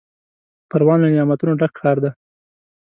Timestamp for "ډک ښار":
1.59-1.97